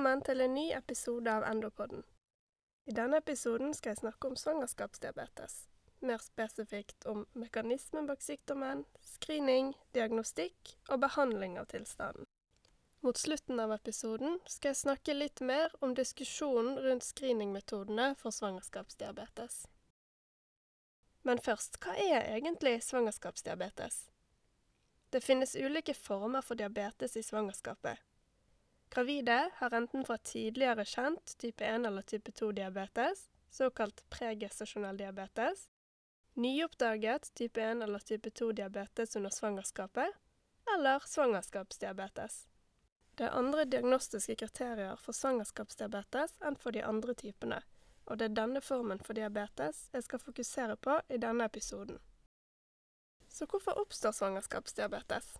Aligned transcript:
Velkommen 0.00 0.22
til 0.24 0.40
en 0.40 0.54
ny 0.56 0.62
episode 0.72 1.28
av 1.28 1.42
Endopodden. 1.44 2.06
I 2.88 2.94
denne 2.96 3.18
episoden 3.20 3.74
skal 3.76 3.90
jeg 3.90 3.98
snakke 3.98 4.30
om 4.30 4.36
svangerskapsdiabetes. 4.40 5.56
Mer 6.08 6.24
spesifikt 6.24 7.04
om 7.10 7.26
mekanismen 7.36 8.08
bak 8.08 8.24
sykdommen, 8.24 8.86
screening, 9.04 9.74
diagnostikk 9.92 10.72
og 10.88 11.02
behandling 11.04 11.60
av 11.60 11.68
tilstanden. 11.74 12.24
Mot 13.04 13.20
slutten 13.20 13.60
av 13.60 13.76
episoden 13.76 14.40
skal 14.48 14.72
jeg 14.72 14.80
snakke 14.86 15.18
litt 15.20 15.44
mer 15.44 15.76
om 15.84 15.92
diskusjonen 15.92 16.80
rundt 16.80 17.04
screeningmetodene 17.04 18.14
for 18.16 18.32
svangerskapsdiabetes. 18.32 19.66
Men 21.28 21.44
først, 21.44 21.76
hva 21.84 22.00
er 22.00 22.38
egentlig 22.38 22.78
svangerskapsdiabetes? 22.88 24.06
Det 25.12 25.20
finnes 25.20 25.58
ulike 25.60 25.92
former 25.92 26.40
for 26.40 26.56
diabetes 26.56 27.20
i 27.20 27.26
svangerskapet. 27.26 28.00
Gravide 28.90 29.50
har 29.54 29.74
enten 29.74 30.04
fra 30.04 30.16
tidligere 30.18 30.84
kjent 30.84 31.36
type 31.38 31.64
1 31.64 31.86
eller 31.86 32.02
type 32.02 32.30
2-diabetes, 32.30 33.28
såkalt 33.50 34.02
pregestasjonell 34.10 34.96
diabetes, 34.98 35.68
nyoppdaget 36.34 37.34
type 37.34 37.62
1 37.62 37.82
eller 37.82 37.98
type 37.98 38.30
2-diabetes 38.30 39.16
under 39.16 39.30
svangerskapet, 39.30 40.16
eller 40.74 40.98
svangerskapsdiabetes. 41.06 42.46
Det 43.14 43.24
er 43.24 43.36
andre 43.38 43.64
diagnostiske 43.64 44.34
kriterier 44.36 44.96
for 44.96 45.14
svangerskapsdiabetes 45.14 46.34
enn 46.46 46.58
for 46.58 46.74
de 46.74 46.82
andre 46.86 47.14
typene, 47.14 47.60
og 48.06 48.18
det 48.18 48.30
er 48.30 48.38
denne 48.40 48.62
formen 48.64 49.02
for 49.06 49.14
diabetes 49.14 49.84
jeg 49.94 50.06
skal 50.06 50.22
fokusere 50.24 50.76
på 50.76 50.98
i 51.08 51.20
denne 51.22 51.46
episoden. 51.46 52.00
Så 53.28 53.46
hvorfor 53.46 53.78
oppstår 53.78 54.18
svangerskapsdiabetes? 54.18 55.30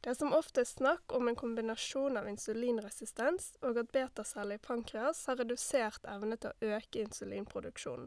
Det 0.00 0.12
er 0.12 0.18
som 0.18 0.32
oftest 0.32 0.78
snakk 0.78 1.12
om 1.12 1.28
en 1.28 1.36
kombinasjon 1.36 2.16
av 2.20 2.28
insulinresistens 2.30 3.50
og 3.66 3.80
at 3.82 3.90
betaceller 3.94 4.60
i 4.60 4.62
pankreas 4.62 5.24
har 5.26 5.40
redusert 5.40 6.06
evne 6.06 6.38
til 6.38 6.52
å 6.52 6.76
øke 6.76 7.02
insulinproduksjonen. 7.02 8.06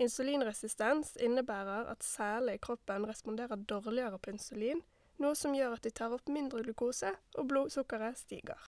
Insulinresistens 0.00 1.14
innebærer 1.24 1.88
at 1.88 2.04
celler 2.04 2.56
i 2.56 2.60
kroppen 2.60 3.06
responderer 3.08 3.60
dårligere 3.68 4.18
på 4.20 4.32
insulin, 4.34 4.82
noe 5.20 5.36
som 5.36 5.54
gjør 5.56 5.76
at 5.76 5.86
de 5.86 5.92
tar 6.00 6.12
opp 6.12 6.28
mindre 6.28 6.60
glukose, 6.64 7.14
og 7.36 7.48
blodsukkeret 7.48 8.18
stiger. 8.20 8.66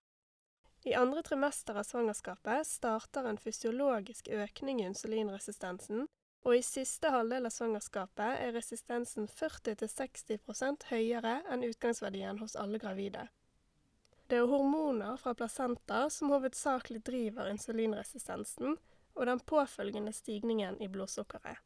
I 0.87 0.95
andre 0.97 1.21
trimester 1.25 1.77
av 1.77 1.85
svangerskapet 1.85 2.65
starter 2.65 3.27
en 3.29 3.37
fysiologisk 3.37 4.29
økning 4.31 4.81
i 4.81 4.87
insulinresistensen, 4.87 6.07
og 6.47 6.55
i 6.55 6.61
siste 6.63 7.11
halvdel 7.11 7.49
av 7.49 7.53
svangerskapet 7.53 8.43
er 8.45 8.53
resistensen 8.55 9.27
40-60% 9.27 10.87
høyere 10.91 11.39
enn 11.51 11.65
utgangsverdien 11.67 12.39
hos 12.39 12.55
alle 12.59 12.79
gravide. 12.81 13.27
Det 14.29 14.37
er 14.37 14.51
hormoner 14.51 15.17
fra 15.17 15.33
placenta 15.33 16.03
som 16.13 16.29
hovedsakelig 16.29 17.01
driver 17.05 17.49
insulinresistensen 17.49 18.77
og 19.15 19.25
den 19.25 19.41
påfølgende 19.41 20.13
stigningen 20.13 20.77
i 20.81 20.87
blodsukkeret. 20.87 21.57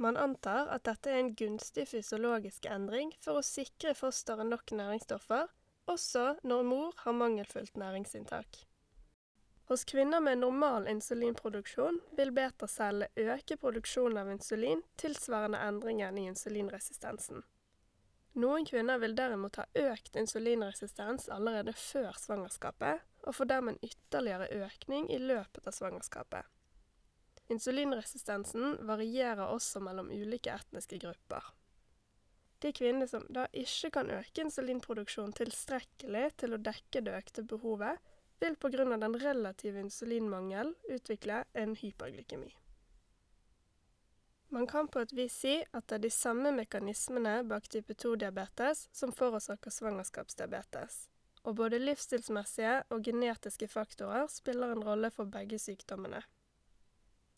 Man 0.00 0.16
antar 0.16 0.70
at 0.72 0.86
dette 0.88 1.12
er 1.12 1.20
en 1.20 1.34
gunstig 1.36 1.84
fysiologisk 1.90 2.64
endring 2.72 3.12
for 3.20 3.36
å 3.36 3.44
sikre 3.44 3.92
fosteret 3.94 4.48
nok 4.48 4.72
næringsstoffer, 4.72 5.50
også 5.92 6.24
når 6.42 6.64
mor 6.64 6.94
har 7.04 7.16
mangelfullt 7.20 7.76
næringsinntak. 7.76 8.62
Hos 9.70 9.84
kvinner 9.84 10.20
med 10.20 10.38
normal 10.38 10.88
insulinproduksjon 10.90 12.00
vil 12.18 12.32
betacellene 12.34 13.06
øke 13.30 13.54
produksjonen 13.54 14.18
av 14.18 14.32
insulin 14.32 14.80
tilsvarende 14.98 15.60
endringen 15.62 16.18
i 16.18 16.24
insulinresistensen. 16.26 17.44
Noen 18.42 18.66
kvinner 18.66 18.98
vil 18.98 19.14
derimot 19.14 19.60
ha 19.62 19.68
økt 19.78 20.18
insulinresistens 20.18 21.28
allerede 21.30 21.76
før 21.78 22.18
svangerskapet, 22.18 23.06
og 23.22 23.38
får 23.38 23.50
dermed 23.52 23.76
en 23.76 23.92
ytterligere 23.92 24.50
økning 24.66 25.06
i 25.06 25.22
løpet 25.22 25.62
av 25.62 25.78
svangerskapet. 25.78 26.50
Insulinresistensen 27.54 28.80
varierer 28.90 29.54
også 29.54 29.86
mellom 29.86 30.10
ulike 30.10 30.50
etniske 30.50 30.98
grupper. 30.98 31.54
De 32.58 32.74
kvinnene 32.74 33.06
som 33.06 33.22
da 33.30 33.46
ikke 33.54 33.94
kan 33.94 34.10
øke 34.18 34.48
insulinproduksjonen 34.48 35.38
tilstrekkelig 35.38 36.30
til 36.42 36.58
å 36.58 36.64
dekke 36.70 37.06
det 37.06 37.20
økte 37.22 37.46
behovet, 37.46 38.02
vil 38.40 38.56
pga. 38.56 38.84
den 38.96 39.20
relative 39.20 39.80
insulinmangel 39.80 40.74
utvikle 40.88 41.44
en 41.52 41.76
hyperglykemi. 41.76 42.56
Man 44.52 44.66
kan 44.66 44.88
på 44.88 45.00
et 45.00 45.12
vis 45.12 45.34
si 45.44 45.52
at 45.62 45.86
det 45.86 45.94
er 45.94 46.02
de 46.02 46.10
samme 46.10 46.50
mekanismene 46.50 47.36
bak 47.46 47.68
type 47.70 47.94
2-diabetes 47.94 48.88
som 48.92 49.12
forårsaker 49.14 49.70
svangerskapsdiabetes, 49.70 51.04
og 51.46 51.54
både 51.60 51.78
livsstilsmessige 51.78 52.80
og 52.90 53.04
genetiske 53.06 53.68
faktorer 53.70 54.26
spiller 54.26 54.72
en 54.74 54.82
rolle 54.84 55.12
for 55.14 55.30
begge 55.30 55.58
sykdommene. 55.62 56.24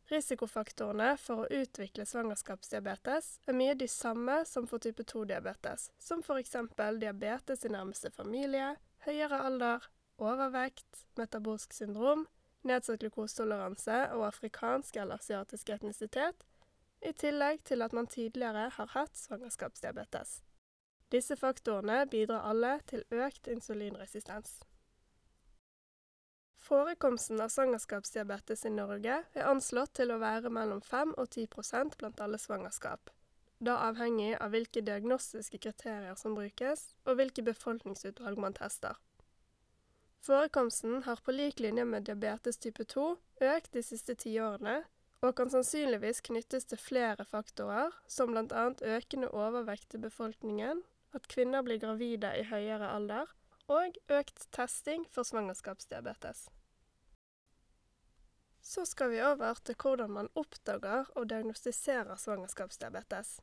Risikofaktorene 0.08 1.12
for 1.20 1.44
å 1.44 1.60
utvikle 1.62 2.06
svangerskapsdiabetes 2.08 3.28
er 3.46 3.60
mye 3.60 3.76
de 3.76 3.88
samme 3.88 4.42
som 4.48 4.64
for 4.68 4.80
type 4.82 5.04
2-diabetes, 5.04 5.90
som 6.00 6.24
f.eks. 6.24 6.56
diabetes 7.00 7.64
i 7.64 7.72
nærmeste 7.76 8.10
familie, 8.10 8.74
høyere 9.04 9.44
alder, 9.50 9.84
overvekt, 10.22 11.04
metabolsk 11.18 11.74
syndrom, 11.76 12.26
nedsatt 12.68 13.02
glukosetoleranse 13.02 13.98
og 14.16 14.26
afrikansk 14.28 14.96
eller 14.96 15.20
asiatisk 15.20 15.74
etnisitet, 15.74 16.46
i 17.02 17.12
tillegg 17.18 17.64
til 17.66 17.82
at 17.82 17.92
man 17.92 18.06
tidligere 18.06 18.68
har 18.70 18.90
hatt 18.94 19.16
svangerskapsdiabetes. 19.18 20.42
Disse 21.12 21.36
faktorene 21.36 22.06
bidrar 22.06 22.46
alle 22.48 22.76
til 22.86 23.02
økt 23.10 23.48
insulinresistens. 23.50 24.60
Forekomsten 26.62 27.40
av 27.42 27.50
svangerskapsdiabetes 27.50 28.62
i 28.64 28.70
Norge 28.70 29.16
er 29.34 29.48
anslått 29.50 29.96
til 29.98 30.14
å 30.14 30.20
være 30.22 30.52
mellom 30.54 30.80
5 30.86 31.16
og 31.18 31.26
10% 31.34 31.98
blant 31.98 32.22
alle 32.22 32.38
svangerskap, 32.38 33.10
da 33.58 33.80
avhengig 33.88 34.36
av 34.38 34.54
hvilke 34.54 34.84
diagnostiske 34.86 35.58
kriterier 35.58 36.14
som 36.14 36.38
brukes, 36.38 36.92
og 37.04 37.18
hvilke 37.18 37.42
befolkningsutvalg 37.50 38.38
man 38.38 38.54
tester. 38.54 38.94
Forekomsten 40.22 41.02
har 41.02 41.16
på 41.16 41.32
lik 41.32 41.60
linje 41.60 41.84
med 41.84 42.04
diabetes 42.06 42.58
type 42.62 42.84
2 42.84 43.04
økt 43.42 43.72
de 43.74 43.80
siste 43.82 44.14
tiårene, 44.14 44.84
og 45.18 45.34
kan 45.38 45.50
sannsynligvis 45.50 46.22
knyttes 46.28 46.68
til 46.70 46.78
flere 46.78 47.26
faktorer, 47.26 47.90
som 48.06 48.30
bl.a. 48.30 48.68
økende 48.96 49.32
overvekt 49.34 49.96
i 49.98 50.02
befolkningen, 50.04 50.84
at 51.10 51.26
kvinner 51.26 51.66
blir 51.66 51.82
gravide 51.82 52.30
i 52.38 52.46
høyere 52.46 52.92
alder, 52.94 53.34
og 53.66 53.98
økt 54.14 54.46
testing 54.54 55.08
for 55.10 55.26
svangerskapsdiabetes. 55.26 56.46
Så 58.62 58.86
skal 58.86 59.10
vi 59.10 59.22
over 59.26 59.58
til 59.66 59.74
hvordan 59.74 60.10
man 60.20 60.30
oppdager 60.38 61.10
og 61.18 61.30
diagnostiserer 61.34 62.14
svangerskapsdiabetes. 62.14 63.40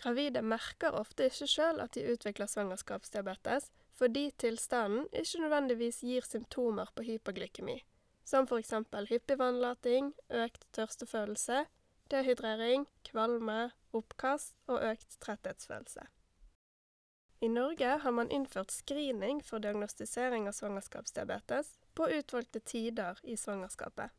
Gravide 0.00 0.40
merker 0.40 0.96
ofte 0.96 1.28
ikke 1.28 1.52
sjøl 1.52 1.84
at 1.84 1.92
de 1.96 2.08
utvikler 2.14 2.48
svangerskapsdiabetes, 2.48 3.68
fordi 3.98 4.30
tilstanden 4.38 5.06
ikke 5.12 5.42
nødvendigvis 5.44 6.00
gir 6.02 6.26
symptomer 6.26 6.90
på 6.94 7.06
hyperglykemi, 7.06 7.78
som 8.24 8.48
f.eks. 8.48 8.72
hyppig 9.10 9.38
vannlating, 9.38 10.12
økt 10.30 10.66
tørstefølelse, 10.72 11.64
dehydrering, 12.10 12.88
kvalme, 13.06 13.70
oppkast 13.92 14.56
og 14.66 14.82
økt 14.90 15.16
tretthetsfølelse. 15.20 16.08
I 17.44 17.48
Norge 17.48 17.98
har 18.00 18.10
man 18.10 18.30
innført 18.30 18.72
screening 18.72 19.42
for 19.44 19.60
diagnostisering 19.60 20.48
av 20.48 20.54
svangerskapsdiabetes 20.56 21.74
på 21.94 22.08
utvalgte 22.18 22.60
tider 22.60 23.18
i 23.22 23.36
svangerskapet. 23.36 24.10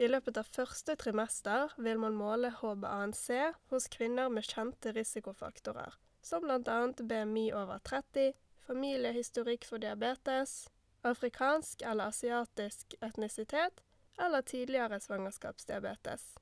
I 0.00 0.08
løpet 0.08 0.38
av 0.40 0.48
første 0.48 0.96
trimester 0.96 1.74
vil 1.76 2.00
man 2.00 2.16
måle 2.16 2.50
HbA1c 2.56 3.52
hos 3.70 3.88
kvinner 3.92 4.32
med 4.32 4.48
kjente 4.48 4.94
risikofaktorer, 4.96 5.98
som 6.24 6.46
bl.a. 6.46 6.78
BMI 6.96 7.50
over 7.52 7.82
30, 7.84 8.32
familiehistorikk 8.70 9.66
for 9.66 9.82
diabetes, 9.82 10.68
afrikansk 11.02 11.82
eller 11.82 12.12
asiatisk 12.12 12.94
etnisitet 13.00 13.82
eller 14.20 14.42
tidligere 14.46 15.00
svangerskapsdiabetes. 15.00 16.34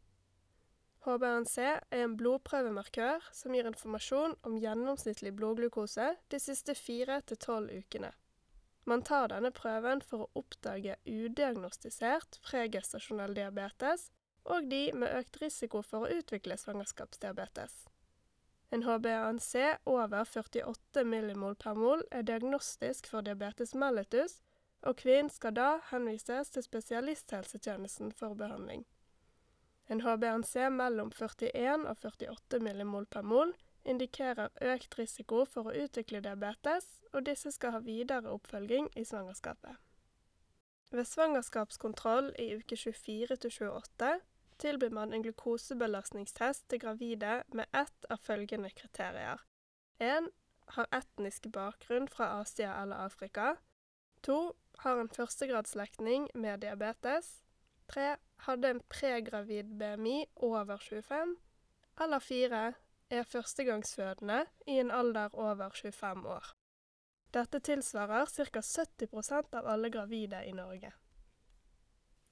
HbA1c 1.06 1.58
er 1.64 2.02
en 2.02 2.16
blodprøvemarkør 2.20 3.30
som 3.32 3.54
gir 3.56 3.68
informasjon 3.70 4.34
om 4.44 4.58
gjennomsnittlig 4.60 5.32
blodglukose 5.38 6.10
de 6.28 6.40
siste 6.42 6.74
fire 6.76 7.20
til 7.24 7.40
tolv 7.40 7.72
ukene. 7.78 8.10
Man 8.88 9.04
tar 9.08 9.30
denne 9.32 9.52
prøven 9.54 10.02
for 10.04 10.26
å 10.26 10.42
oppdage 10.42 10.98
udiagnostisert 11.08 12.40
pregestasjonell 12.44 13.36
diabetes 13.36 14.10
og 14.48 14.68
de 14.68 14.88
med 14.92 15.14
økt 15.22 15.40
risiko 15.42 15.80
for 15.84 16.04
å 16.04 16.18
utvikle 16.20 16.56
svangerskapsdiabetes. 16.60 17.86
En 18.70 18.84
HbA1c 18.84 19.78
over 19.84 20.24
48 20.24 21.04
millimol 21.04 21.54
per 21.56 21.74
mol 21.74 22.02
er 22.12 22.26
diagnostisk 22.28 23.08
for 23.08 23.24
diabetes 23.24 23.72
mellitus, 23.74 24.42
og 24.82 24.98
kvinnen 25.00 25.30
skal 25.32 25.56
da 25.56 25.68
henvises 25.90 26.52
til 26.52 26.62
spesialisthelsetjenesten 26.62 28.12
for 28.12 28.36
behandling. 28.38 28.84
En 29.88 30.02
HbA1c 30.04 30.68
mellom 30.68 31.10
41 31.16 31.88
og 31.88 31.96
48 32.04 32.60
millimol 32.60 33.06
per 33.06 33.24
mol 33.24 33.54
indikerer 33.88 34.52
økt 34.74 34.98
risiko 34.98 35.44
for 35.48 35.70
å 35.70 35.76
utvikle 35.86 36.20
diabetes, 36.20 36.86
og 37.12 37.24
disse 37.24 37.50
skal 37.54 37.72
ha 37.72 37.80
videre 37.80 38.34
oppfølging 38.34 38.90
i 39.00 39.04
svangerskapet. 39.08 39.80
Ved 40.92 41.04
svangerskapskontroll 41.08 42.34
i 42.40 42.50
uke 42.60 42.76
24 42.76 43.36
28 43.40 44.12
tilbyr 44.58 44.90
man 44.94 45.12
en 45.12 45.22
glukosebelastningstest 45.22 46.68
til 46.68 46.82
gravide 46.82 47.42
med 47.54 47.66
ett 47.74 48.08
av 48.10 48.20
følgende 48.22 48.70
kriterier. 48.70 49.42
1. 49.98 50.30
Har 50.76 50.88
etnisk 50.92 51.48
bakgrunn 51.52 52.08
fra 52.08 52.40
Asia 52.40 52.74
eller 52.82 53.06
Afrika. 53.06 53.54
2. 54.22 54.38
Har 54.84 55.00
en 55.00 55.08
førstegradsslektning 55.08 56.28
med 56.34 56.60
diabetes. 56.60 57.42
3. 57.88 58.16
Hadde 58.46 58.70
en 58.70 58.82
pregravid 58.88 59.72
BMI 59.78 60.26
over 60.36 60.78
25. 60.78 61.36
Eller 62.00 62.18
4. 62.18 62.62
Er 63.10 63.22
førstegangsfødende 63.22 64.44
i 64.66 64.78
en 64.78 64.90
alder 64.90 65.34
over 65.34 65.70
25 65.74 66.26
år. 66.26 66.52
Dette 67.32 67.60
tilsvarer 67.60 68.26
ca. 68.26 68.60
70% 68.60 69.56
av 69.56 69.66
alle 69.66 69.90
gravide 69.90 70.44
i 70.44 70.52
Norge. 70.52 70.92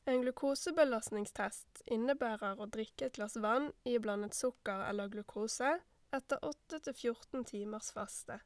En 0.06 0.20
glukosebelastningstest 0.22 1.80
innebærer 1.90 2.60
å 2.62 2.68
drikke 2.70 3.08
et 3.08 3.16
glass 3.16 3.34
vann 3.42 3.72
iblandet 3.90 4.36
sukker 4.38 4.84
eller 4.86 5.10
glukose 5.10 5.72
etter 6.14 6.38
8-14 6.46 7.42
timers 7.50 7.90
faste. 7.94 8.38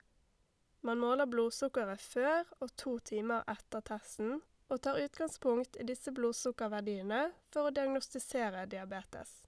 Man 0.80 1.02
måler 1.02 1.28
blodsukkeret 1.28 2.00
før 2.00 2.48
og 2.64 2.72
to 2.80 2.94
timer 3.04 3.44
etter 3.52 3.84
testen, 3.84 4.40
og 4.70 4.80
tar 4.80 5.02
utgangspunkt 5.02 5.76
i 5.82 5.84
disse 5.84 6.14
blodsukkerverdiene 6.16 7.26
for 7.52 7.68
å 7.68 7.74
diagnostisere 7.74 8.64
diabetes. 8.70 9.40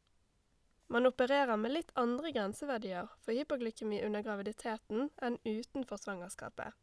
Man 0.93 1.09
opererer 1.09 1.57
med 1.57 1.73
litt 1.73 1.93
andre 1.97 2.35
grenseverdier 2.35 3.09
for 3.23 3.33
hypoglykemi 3.33 4.03
under 4.05 4.27
graviditeten 4.27 5.09
enn 5.25 5.39
utenfor 5.47 6.03
svangerskapet. 6.03 6.75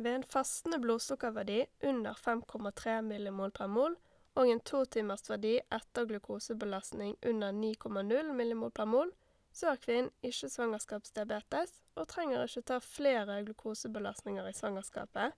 Ved 0.00 0.14
en 0.14 0.22
fastende 0.24 0.78
blodsukkerverdi 0.80 1.58
under 1.84 2.14
5,3 2.16 3.00
millimol 3.04 3.50
per 3.52 3.68
mol 3.68 3.96
og 4.40 4.48
en 4.48 4.62
totimersverdi 4.64 5.58
etter 5.76 6.06
glukosebelastning 6.08 7.18
under 7.28 7.52
9,0 7.52 8.30
millimol 8.38 8.72
per 8.72 8.88
mol, 8.88 9.10
så 9.52 9.72
har 9.72 9.82
kvinnen 9.82 10.08
ikke 10.24 10.48
svangerskapsdiabetes 10.48 11.74
og 12.00 12.08
trenger 12.08 12.46
ikke 12.46 12.62
ta 12.70 12.78
flere 12.80 13.42
glukosebelastninger 13.44 14.48
i 14.48 14.54
svangerskapet, 14.56 15.34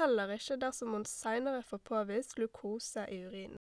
heller 0.00 0.34
ikke 0.34 0.58
dersom 0.64 0.96
hun 0.96 1.06
seinere 1.06 1.62
får 1.62 1.84
påvist 1.92 2.34
glukose 2.40 3.06
i 3.06 3.20
urinen. 3.26 3.60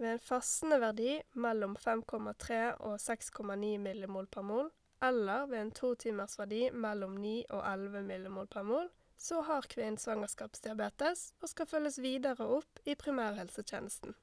Ved 0.00 0.14
en 0.14 0.24
fastende 0.24 0.80
verdi 0.80 1.18
mellom 1.34 1.76
5,3 1.76 2.62
og 2.80 2.96
6,9 3.02 3.76
millimol 3.84 4.26
per 4.32 4.48
mol, 4.48 4.72
eller 5.02 5.44
ved 5.50 5.60
en 5.60 5.76
totimersverdi 5.76 6.70
mellom 6.72 7.20
9 7.20 7.36
og 7.50 7.62
11 7.74 8.08
millimol 8.08 8.48
per 8.48 8.64
mol, 8.66 8.88
så 9.16 9.40
har 9.46 9.68
kvinnen 9.70 9.98
svangerskapsdiabetes 9.98 11.32
og 11.40 11.48
skal 11.48 11.68
følges 11.70 11.98
videre 12.02 12.46
opp 12.58 12.82
i 12.84 12.94
primærhelsetjenesten. 12.98 14.14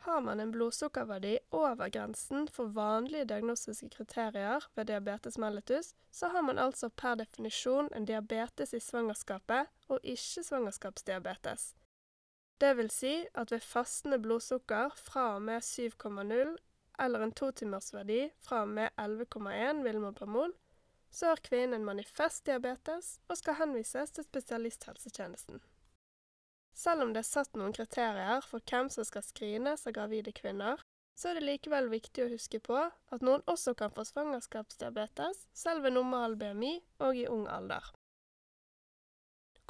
Har 0.00 0.20
man 0.24 0.40
en 0.40 0.52
blodsukkerverdi 0.52 1.34
over 1.52 1.88
grensen 1.92 2.46
for 2.48 2.72
vanlige 2.72 3.26
diagnostiske 3.28 3.90
kriterier 3.92 4.64
ved 4.74 4.88
diabetes 4.88 5.36
mellitus, 5.38 5.92
så 6.10 6.28
har 6.28 6.40
man 6.40 6.58
altså 6.58 6.88
per 6.88 7.18
definisjon 7.20 7.90
en 7.96 8.08
diabetes 8.08 8.72
i 8.72 8.80
svangerskapet 8.80 9.68
og 9.88 10.00
ikke 10.02 10.44
svangerskapsdiabetes. 10.46 11.74
Det 12.60 12.76
vil 12.76 12.90
si 12.90 13.12
at 13.34 13.52
ved 13.52 13.60
fastende 13.60 14.18
blodsukker 14.18 14.96
fra 14.96 15.34
og 15.34 15.42
med 15.42 15.60
7,0 15.64 16.56
eller 17.04 17.22
en 17.24 17.32
totimersverdi 17.32 18.30
fra 18.40 18.62
og 18.64 18.68
med 18.68 18.88
11,1 18.98 20.26
mmol, 20.26 20.52
så 21.10 21.32
har 21.32 21.42
kvinnen 21.46 21.80
en 21.80 21.84
manifest 21.84 22.44
diabetes 22.46 23.18
og 23.28 23.38
skal 23.40 23.58
henvises 23.58 24.14
til 24.14 24.26
spesialisthelsetjenesten. 24.26 25.60
Selv 26.76 27.04
om 27.04 27.12
det 27.12 27.24
er 27.24 27.28
satt 27.28 27.58
noen 27.58 27.74
kriterier 27.76 28.44
for 28.46 28.62
hvem 28.70 28.88
som 28.94 29.04
skal 29.04 29.26
screenes 29.26 29.86
av 29.86 29.96
gravide 29.96 30.32
kvinner, 30.32 30.80
så 31.18 31.30
er 31.30 31.36
det 31.36 31.48
likevel 31.48 31.90
viktig 31.92 32.24
å 32.24 32.30
huske 32.32 32.60
på 32.64 32.76
at 32.80 33.24
noen 33.26 33.42
også 33.50 33.74
kan 33.76 33.92
få 33.92 34.06
svangerskapsdiabetes 34.08 35.42
selv 35.52 35.84
ved 35.84 35.98
normal 35.98 36.38
BMI 36.40 36.78
og 37.04 37.18
i 37.18 37.26
ung 37.28 37.48
alder. 37.50 37.90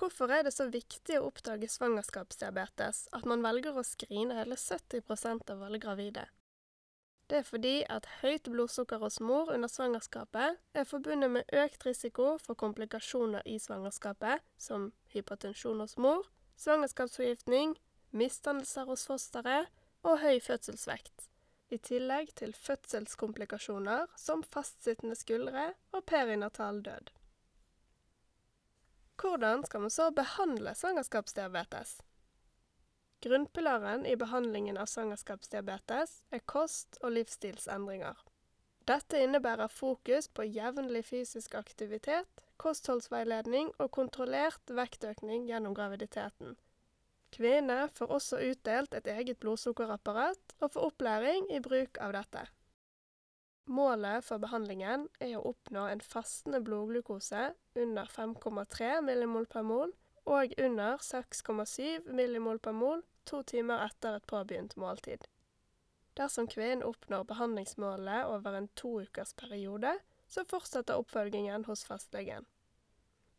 Hvorfor 0.01 0.33
er 0.33 0.47
det 0.47 0.55
så 0.55 0.69
viktig 0.73 1.19
å 1.19 1.27
oppdage 1.29 1.69
svangerskapsdiabetes 1.69 3.09
at 3.17 3.27
man 3.29 3.43
velger 3.45 3.77
å 3.77 3.85
screene 3.85 4.39
hele 4.39 4.57
70% 4.57 5.51
av 5.53 5.67
alle 5.67 5.81
gravide? 5.83 6.29
Det 7.31 7.39
er 7.39 7.47
fordi 7.47 7.77
at 7.87 8.09
høyt 8.21 8.49
blodsukker 8.51 8.99
hos 8.99 9.21
mor 9.23 9.53
under 9.55 9.71
svangerskapet 9.71 10.57
er 10.75 10.85
forbundet 10.85 11.31
med 11.31 11.53
økt 11.55 11.87
risiko 11.87 12.33
for 12.43 12.59
komplikasjoner 12.59 13.47
i 13.47 13.55
svangerskapet, 13.63 14.43
som 14.59 14.89
hypertensjon 15.15 15.79
hos 15.79 15.95
mor, 15.95 16.27
svangerskapsforgiftning, 16.59 17.77
misdannelser 18.11 18.91
hos 18.91 19.07
fosteret 19.07 19.71
og 20.03 20.19
høy 20.25 20.41
fødselsvekt, 20.43 21.29
i 21.71 21.79
tillegg 21.79 22.35
til 22.35 22.51
fødselskomplikasjoner 22.67 24.11
som 24.19 24.43
fastsittende 24.43 25.15
skuldre 25.15 25.71
og 25.95 26.03
perinatal 26.11 26.83
død. 26.83 27.15
Hvordan 29.23 29.63
skal 29.69 29.87
man 29.87 29.95
så 29.95 30.11
behandle 30.11 30.75
svangerskapsdiabetes? 30.75 32.01
Grunnpilaren 33.21 34.07
i 34.07 34.17
behandlingen 34.17 34.79
av 34.81 34.87
svangerskapsdiabetes 34.89 36.13
er 36.33 36.41
kost- 36.49 36.97
og 37.03 37.13
livsstilsendringer. 37.13 38.17
Dette 38.89 39.21
innebærer 39.21 39.69
fokus 39.69 40.29
på 40.33 40.47
jevnlig 40.49 41.03
fysisk 41.05 41.55
aktivitet, 41.59 42.41
kostholdsveiledning 42.57 43.75
og 43.77 43.91
kontrollert 43.93 44.73
vektøkning 44.73 45.45
gjennom 45.51 45.77
graviditeten. 45.77 46.57
Kvinner 47.37 47.93
får 47.95 48.17
også 48.17 48.41
utdelt 48.41 48.97
et 48.97 49.13
eget 49.13 49.39
blodsukkerapparat 49.45 50.57
og 50.61 50.73
får 50.73 50.89
opplæring 50.89 51.53
i 51.53 51.61
bruk 51.61 52.01
av 52.01 52.17
dette. 52.17 52.47
Målet 53.71 54.25
for 54.25 54.41
behandlingen 54.43 55.07
er 55.21 55.37
å 55.37 55.45
oppnå 55.53 55.85
en 55.93 56.01
fastende 56.01 56.65
blodglukose 56.65 57.51
under 57.77 58.09
5,3 58.17 58.97
millimol 59.05 59.47
per 59.47 59.63
mol 59.63 59.93
og 60.25 60.57
under 60.59 60.99
6,7 61.05 62.09
millimol 62.09 62.59
per 62.59 62.75
mol 62.75 63.05
to 63.25 63.43
timer 63.43 63.85
etter 63.87 64.17
et 64.17 64.27
påbegynt 64.27 64.77
måltid. 64.77 65.27
Dersom 66.19 66.49
kvinnen 66.51 66.83
oppnår 66.83 67.25
behandlingsmålet 67.25 68.25
over 68.27 68.57
en 68.59 68.69
to 68.69 69.01
ukers 69.03 69.35
periode, 69.35 69.99
så 70.29 70.45
fortsetter 70.45 70.99
oppfølgingen 71.01 71.65
hos 71.65 71.85
fastlegen. 71.85 72.47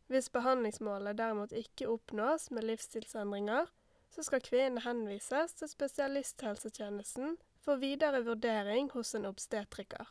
Hvis 0.06 0.28
behandlingsmålet 0.32 1.16
derimot 1.18 1.52
ikke 1.52 1.88
oppnås 1.88 2.50
med 2.50 2.66
livsstilsendringer, 2.68 3.70
så 4.10 4.22
skal 4.22 4.44
kvinnen 4.44 4.82
henvises 4.84 5.54
til 5.56 5.68
spesialisthelsetjenesten 5.68 7.38
for 7.64 7.80
videre 7.80 8.24
vurdering 8.26 8.90
hos 8.92 9.14
en 9.14 9.24
obstetriker. 9.30 10.10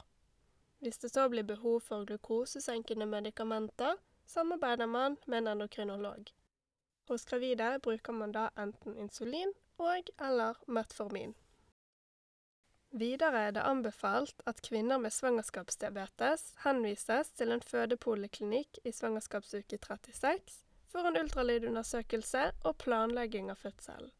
Hvis 0.79 0.97
det 0.97 1.11
så 1.13 1.27
blir 1.29 1.45
behov 1.45 1.81
for 1.85 2.05
glukosesenkende 2.05 3.05
medikamenter, 3.05 3.99
samarbeider 4.25 4.85
man 4.85 5.17
med 5.27 5.37
en 5.37 5.47
endokrinolog. 5.47 6.31
Hos 7.11 7.25
gravide 7.27 7.73
bruker 7.83 8.15
man 8.15 8.31
da 8.31 8.45
enten 8.55 8.93
insulin 8.95 9.49
og 9.83 10.11
eller 10.15 10.59
metformin. 10.71 11.33
Videre 13.01 13.41
er 13.47 13.51
det 13.57 13.65
anbefalt 13.67 14.39
at 14.47 14.61
kvinner 14.63 15.01
med 15.03 15.11
svangerskapsdiabetes 15.11 16.45
henvises 16.63 17.33
til 17.35 17.51
en 17.51 17.65
fødepoliklinikk 17.67 18.79
i 18.87 18.95
svangerskapsuke 18.95 19.81
36 19.83 20.55
for 20.93 21.11
en 21.11 21.19
ultralydundersøkelse 21.25 22.47
og 22.63 22.79
planlegging 22.85 23.51
av 23.51 23.59
fødselen. 23.59 24.15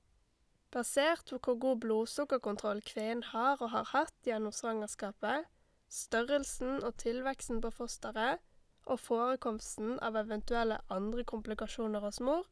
Basert 0.75 1.31
på 1.31 1.39
hvor 1.47 1.59
god 1.63 1.81
blodsukkerkontroll 1.87 2.83
kvinnen 2.91 3.23
har 3.31 3.59
og 3.63 3.71
har 3.71 3.91
hatt 3.95 4.15
gjennom 4.27 4.51
svangerskapet, 4.51 5.47
størrelsen 5.87 6.83
og 6.83 6.97
tilveksten 6.99 7.63
på 7.63 7.71
fosteret 7.71 8.43
og 8.83 8.99
forekomsten 8.99 9.99
av 10.03 10.19
eventuelle 10.19 10.83
andre 10.89 11.23
komplikasjoner 11.23 12.03
hos 12.03 12.19
mor, 12.19 12.47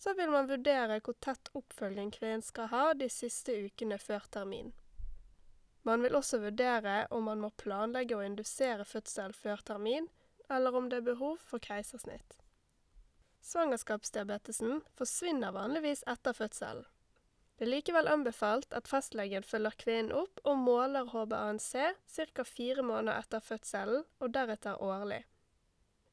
så 0.00 0.14
vil 0.16 0.30
man 0.32 0.48
vurdere 0.48 1.00
hvor 1.04 1.16
tett 1.20 1.50
oppfølging 1.52 2.10
kvinnen 2.14 2.44
skal 2.44 2.70
ha 2.72 2.84
de 2.96 3.10
siste 3.12 3.52
ukene 3.66 3.98
før 4.00 4.24
termin. 4.32 4.72
Man 5.84 6.04
vil 6.04 6.16
også 6.16 6.40
vurdere 6.40 7.02
om 7.10 7.28
man 7.28 7.40
må 7.44 7.50
planlegge 7.60 8.16
å 8.16 8.24
indusere 8.24 8.84
fødsel 8.88 9.36
før 9.36 9.60
termin, 9.64 10.08
eller 10.50 10.76
om 10.76 10.88
det 10.88 11.00
er 11.00 11.10
behov 11.12 11.40
for 11.44 11.62
keisersnitt. 11.62 12.38
Svangerskapsdiabetesen 13.44 14.82
forsvinner 14.96 15.52
vanligvis 15.56 16.02
etter 16.08 16.36
fødselen. 16.36 16.84
Det 17.56 17.66
er 17.66 17.74
likevel 17.74 18.08
anbefalt 18.08 18.72
at 18.72 18.88
fastlegen 18.88 19.44
følger 19.44 19.76
kvinnen 19.82 20.14
opp 20.16 20.40
og 20.48 20.56
måler 20.56 21.08
HbA1c 21.12 21.90
ca. 22.32 22.44
fire 22.48 22.82
måneder 22.82 23.20
etter 23.20 23.44
fødselen, 23.44 24.06
og 24.20 24.32
deretter 24.32 24.80
årlig. 24.80 25.26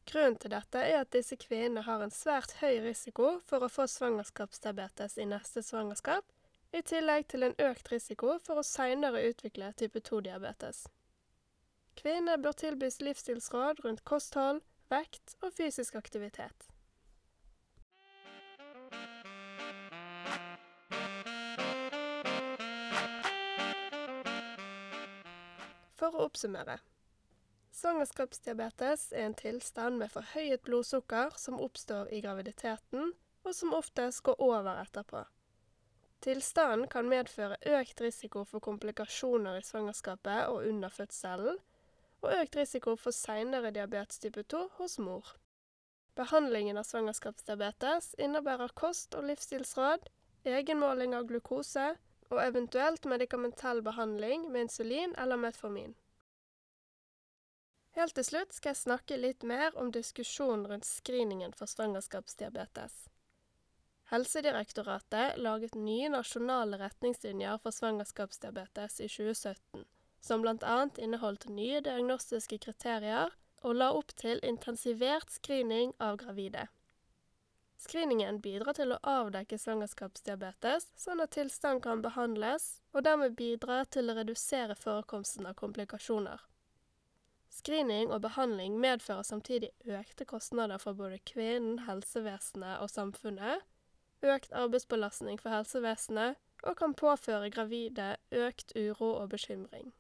Grunnen 0.07 0.37
til 0.39 0.53
dette 0.53 0.79
er 0.79 1.01
at 1.01 1.11
disse 1.11 1.35
kvinnene 1.35 1.81
har 1.83 1.99
en 2.03 2.13
svært 2.15 2.53
høy 2.61 2.79
risiko 2.85 3.33
for 3.49 3.65
å 3.65 3.71
få 3.71 3.89
svangerskapsdiabetes 3.91 5.17
i 5.19 5.25
neste 5.27 5.63
svangerskap, 5.65 6.23
i 6.71 6.79
tillegg 6.83 7.27
til 7.31 7.43
en 7.43 7.57
økt 7.59 7.91
risiko 7.91 8.37
for 8.43 8.61
å 8.61 8.63
seinere 8.63 9.25
utvikle 9.27 9.73
type 9.75 9.99
2-diabetes. 10.07 10.85
Kvinner 11.99 12.39
bør 12.39 12.55
tilbys 12.55 13.01
livsstilsråd 13.03 13.83
rundt 13.83 14.03
kosthold, 14.07 14.63
vekt 14.87 15.35
og 15.41 15.51
fysisk 15.57 15.99
aktivitet. 15.99 16.67
For 25.97 26.13
å 26.13 26.29
oppsummere. 26.29 26.77
Svangerskapsdiabetes 27.77 29.11
er 29.13 29.27
en 29.27 29.35
tilstand 29.37 29.99
med 30.01 30.09
forhøyet 30.09 30.63
blodsukker 30.65 31.35
som 31.37 31.59
oppstår 31.61 32.07
i 32.09 32.23
graviditeten, 32.23 33.11
og 33.45 33.53
som 33.53 33.75
oftest 33.77 34.23
går 34.25 34.39
over 34.41 34.79
etterpå. 34.81 35.21
Tilstanden 36.25 36.87
kan 36.89 37.05
medføre 37.05 37.59
økt 37.77 38.01
risiko 38.01 38.41
for 38.49 38.65
komplikasjoner 38.65 39.59
i 39.59 39.65
svangerskapet 39.67 40.47
og 40.49 40.65
under 40.71 40.89
fødselen, 40.89 41.59
og 42.25 42.33
økt 42.39 42.57
risiko 42.57 42.95
for 42.97 43.13
seinere 43.13 43.69
diabetes 43.75 44.23
type 44.25 44.41
2 44.55 44.63
hos 44.79 44.97
mor. 44.97 45.35
Behandlingen 46.17 46.81
av 46.81 46.89
svangerskapsdiabetes 46.89 48.15
innebærer 48.17 48.73
kost- 48.73 49.13
og 49.13 49.29
livsstilsråd, 49.29 50.09
egenmåling 50.49 51.13
av 51.13 51.29
glukose 51.29 51.91
og 52.31 52.41
eventuelt 52.41 53.05
medikamentell 53.05 53.85
behandling 53.85 54.49
med 54.49 54.65
insulin 54.65 55.13
eller 55.21 55.37
metformin. 55.45 55.93
Helt 57.97 58.13
til 58.13 58.27
slutt 58.27 58.53
skal 58.53 58.75
jeg 58.75 58.83
snakke 58.83 59.15
litt 59.17 59.43
mer 59.49 59.73
om 59.81 59.87
diskusjonen 59.89 60.67
rundt 60.69 60.85
screeningen 60.85 61.53
for 61.57 61.65
svangerskapsdiabetes. 61.71 63.07
Helsedirektoratet 64.11 65.39
laget 65.41 65.73
nye 65.75 66.11
nasjonale 66.13 66.77
retningslinjer 66.77 67.57
for 67.63 67.73
svangerskapsdiabetes 67.73 68.99
i 69.01 69.07
2017, 69.09 69.87
som 70.21 70.45
bl.a. 70.45 70.75
inneholdt 71.01 71.47
nye 71.49 71.81
diagnostiske 71.87 72.59
kriterier 72.67 73.33
og 73.65 73.79
la 73.79 73.87
opp 73.97 74.13
til 74.21 74.43
intensivert 74.45 75.33
screening 75.33 75.95
av 75.97 76.19
gravide. 76.21 76.67
Screeningen 77.81 78.37
bidrar 78.45 78.77
til 78.77 78.93
å 78.93 78.99
avdekke 79.09 79.57
svangerskapsdiabetes, 79.57 80.91
sånn 80.97 81.25
at 81.25 81.33
tilstanden 81.33 81.81
kan 81.81 82.05
behandles, 82.05 82.77
og 82.93 83.09
dermed 83.09 83.33
bidra 83.41 83.81
til 83.89 84.13
å 84.13 84.17
redusere 84.21 84.77
forekomsten 84.77 85.49
av 85.49 85.57
komplikasjoner. 85.57 86.45
Screening 87.57 88.11
og 88.13 88.21
behandling 88.21 88.75
medfører 88.79 89.25
samtidig 89.25 89.71
økte 89.85 90.25
kostnader 90.29 90.77
for 90.77 90.93
både 90.93 91.17
kvinnen, 91.25 91.79
helsevesenet 91.87 92.83
og 92.83 92.89
samfunnet, 92.93 93.63
økt 94.21 94.53
arbeidsbelastning 94.53 95.39
for 95.41 95.49
helsevesenet 95.55 96.37
og 96.63 96.75
kan 96.77 96.93
påføre 96.97 97.49
gravide 97.49 98.15
økt 98.31 98.75
uro 98.77 99.09
og 99.23 99.29
bekymring. 99.29 99.93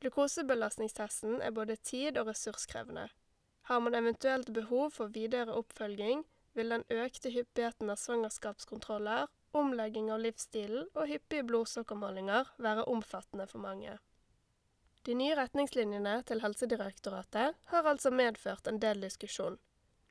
Glukosebelastningstesten 0.00 1.40
er 1.42 1.50
både 1.50 1.76
tid- 1.76 2.18
og 2.18 2.26
ressurskrevende. 2.26 3.08
Har 3.62 3.78
man 3.78 3.94
eventuelt 3.94 4.52
behov 4.52 4.90
for 4.90 5.06
videre 5.06 5.54
oppfølging, 5.54 6.24
vil 6.54 6.70
den 6.70 6.84
økte 6.90 7.30
hyppigheten 7.30 7.90
av 7.90 7.96
svangerskapskontroller, 7.96 9.26
omlegging 9.52 10.12
av 10.12 10.20
livsstilen 10.20 10.86
og 10.94 11.08
hyppige 11.08 11.46
blodsukkermålinger 11.48 12.52
være 12.58 12.84
omfattende 12.84 13.46
for 13.46 13.58
mange. 13.64 13.98
De 15.08 15.14
nye 15.16 15.32
retningslinjene 15.32 16.18
til 16.28 16.42
Helsedirektoratet 16.44 17.54
har 17.70 17.86
altså 17.88 18.10
medført 18.12 18.66
en 18.68 18.76
del 18.82 19.00
diskusjon. 19.00 19.54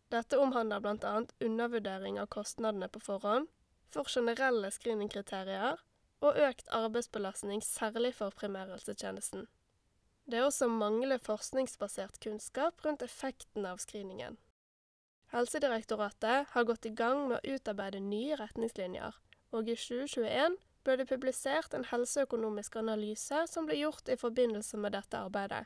Dette 0.09 0.39
omhandler 0.41 0.81
bl.a. 0.81 1.11
undervurdering 1.45 2.17
av 2.17 2.31
kostnadene 2.33 2.87
på 2.89 3.03
forhånd, 3.05 3.45
for 3.93 4.09
generelle 4.09 4.71
screeningkriterier 4.73 5.83
og 6.25 6.41
økt 6.47 6.65
arbeidsbelastning 6.73 7.61
særlig 7.61 8.15
for 8.17 8.33
primærhelsetjenesten. 8.41 9.45
Det 10.25 10.39
er 10.39 10.47
også 10.47 10.65
manglende 10.65 11.19
forskningsbasert 11.21 12.17
kunnskap 12.23 12.81
rundt 12.81 13.05
effekten 13.05 13.69
av 13.69 13.77
screeningen. 13.85 14.41
Helsedirektoratet 15.29 16.55
har 16.55 16.65
gått 16.65 16.89
i 16.89 16.95
gang 16.97 17.27
med 17.27 17.37
å 17.37 17.53
utarbeide 17.53 18.01
nye 18.01 18.41
retningslinjer, 18.41 19.13
og 19.53 19.69
i 19.69 19.77
2021 19.77 20.57
ble 20.87 20.97
det 21.01 21.09
publisert 21.09 21.75
en 21.75 21.85
helseøkonomisk 21.91 22.79
analyse 22.79 23.43
som 23.51 23.67
ble 23.67 23.81
gjort 23.81 24.07
i 24.09 24.19
forbindelse 24.19 24.79
med 24.79 24.95
dette 24.95 25.19
arbeidet. 25.19 25.65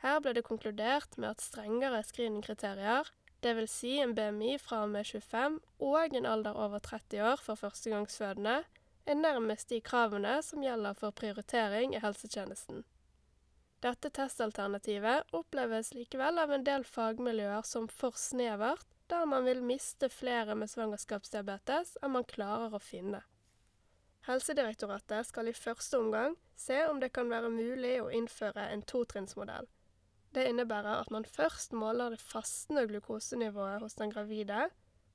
Her 0.00 0.20
ble 0.24 0.32
det 0.36 0.46
konkludert 0.46 1.18
med 1.18 1.34
at 1.34 1.44
strengere 1.44 2.00
screeningkriterier 2.06 3.10
dvs. 3.44 3.72
Si 3.72 3.96
en 4.00 4.14
BMI 4.16 4.54
fra 4.62 4.84
og 4.84 4.94
med 4.94 5.08
25 5.08 5.58
og 5.90 6.14
en 6.16 6.28
alder 6.28 6.56
over 6.56 6.78
30 6.78 7.24
år 7.32 7.42
for 7.44 7.60
førstegangsfødende, 7.60 8.62
er 9.06 9.14
nærmest 9.18 9.68
de 9.72 9.80
kravene 9.80 10.38
som 10.44 10.62
gjelder 10.62 10.96
for 10.96 11.10
prioritering 11.16 11.94
i 11.96 12.00
helsetjenesten. 12.00 12.84
Dette 13.80 14.10
testalternativet 14.12 15.32
oppleves 15.36 15.94
likevel 15.96 16.38
av 16.38 16.52
en 16.52 16.64
del 16.64 16.84
fagmiljøer 16.84 17.64
som 17.64 17.88
for 17.88 18.16
snevert, 18.20 18.86
der 19.08 19.24
man 19.26 19.44
vil 19.48 19.62
miste 19.64 20.10
flere 20.12 20.54
med 20.54 20.70
svangerskapsdiabetes 20.70 21.96
enn 22.00 22.14
man 22.14 22.28
klarer 22.28 22.76
å 22.76 22.82
finne. 22.84 23.24
Helsedirektoratet 24.30 25.28
skal 25.28 25.50
i 25.50 25.56
første 25.56 25.98
omgang 25.98 26.38
se 26.56 26.84
om 26.88 27.02
det 27.02 27.12
kan 27.12 27.30
være 27.30 27.50
mulig 27.52 27.98
å 28.00 28.10
innføre 28.14 28.70
en 28.70 28.86
totrinnsmodell 28.86 29.68
det 30.34 30.46
innebærer 30.46 31.00
at 31.00 31.10
man 31.10 31.24
først 31.26 31.72
måler 31.74 32.14
det 32.14 32.22
fastende 32.22 32.86
glukosenivået 32.86 33.80
hos 33.82 33.94
den 33.98 34.12
gravide, 34.12 34.68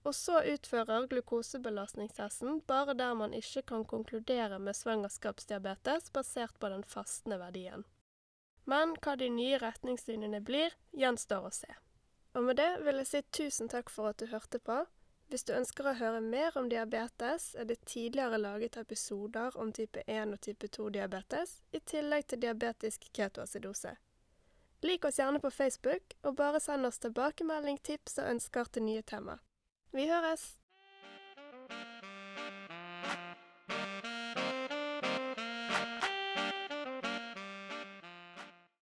og 0.04 0.16
så 0.16 0.42
utfører 0.54 1.08
glukosebelastningstesten 1.10 2.62
bare 2.68 2.94
der 2.94 3.14
man 3.14 3.34
ikke 3.34 3.62
kan 3.62 3.86
konkludere 3.86 4.60
med 4.60 4.76
svangerskapsdiabetes 4.76 6.12
basert 6.14 6.60
på 6.60 6.70
den 6.70 6.84
fastende 6.84 7.40
verdien. 7.40 7.86
Men 8.66 8.94
hva 9.02 9.16
de 9.16 9.30
nye 9.30 9.58
retningslinjene 9.62 10.42
blir, 10.46 10.76
gjenstår 10.92 11.48
å 11.48 11.54
se. 11.54 11.72
Og 12.36 12.44
med 12.44 12.60
det 12.60 12.70
vil 12.84 13.00
jeg 13.02 13.10
si 13.10 13.22
tusen 13.32 13.72
takk 13.72 13.90
for 13.90 14.12
at 14.12 14.20
du 14.20 14.28
hørte 14.28 14.60
på. 14.60 14.84
Hvis 15.28 15.44
du 15.44 15.54
ønsker 15.58 15.88
å 15.90 15.96
høre 15.98 16.22
mer 16.22 16.58
om 16.60 16.68
diabetes, 16.70 17.56
er 17.58 17.66
det 17.66 17.80
tidligere 17.90 18.38
laget 18.38 18.78
episoder 18.78 19.58
om 19.58 19.72
type 19.74 20.04
1 20.06 20.36
og 20.36 20.42
type 20.46 20.70
2-diabetes, 20.78 21.56
i 21.74 21.82
tillegg 21.82 22.28
til 22.30 22.44
diabetisk 22.44 23.10
ketoacidose. 23.12 23.96
Lik 24.86 25.06
oss 25.06 25.18
gjerne 25.18 25.42
på 25.42 25.50
Facebook, 25.50 26.14
og 26.22 26.38
bare 26.38 26.62
send 26.62 26.86
oss 26.86 27.02
tilbakemelding, 27.02 27.82
tips 27.82 28.20
og 28.22 28.36
ønsker 28.36 28.70
til 28.70 28.86
nye 28.86 29.02
tema. 29.02 29.40
Vi 29.96 30.06
høres! 30.12 30.65